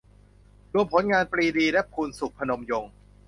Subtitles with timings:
[0.73, 2.91] รวมผลงาน ปรีดี และ พูนศุข พนมยงค์